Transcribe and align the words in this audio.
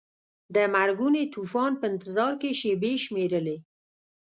د 0.55 0.57
مرګوني 0.75 1.23
طوفان 1.33 1.71
په 1.79 1.85
انتظار 1.91 2.33
کې 2.41 2.51
شیبې 2.59 2.93
شمیرلې. 3.05 3.57